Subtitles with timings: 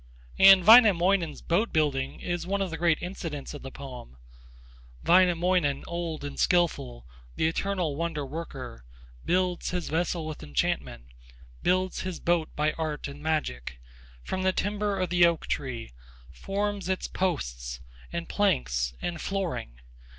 [0.39, 4.17] And Wainamoinen's boat building is one of the great incidents of the poem:
[5.03, 8.83] Wainamoinen old and skilful, The eternal wonder worker,
[9.23, 11.03] Builds his vessel with enchantment,
[11.61, 13.79] Builds his boat by art and magic,
[14.23, 15.93] From the timber of the oak tree,
[16.31, 17.79] Forms its posts
[18.11, 19.81] and planks and flooring.